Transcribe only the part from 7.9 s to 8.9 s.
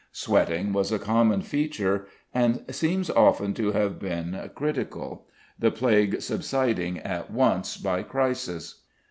crisis.